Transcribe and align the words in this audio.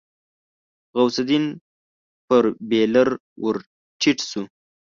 غوث 0.97 1.15
الدين 1.23 1.45
پر 2.27 2.43
بېلر 2.69 3.09
ور 3.43 3.57
ټيټ 4.01 4.19
شو. 4.29 4.43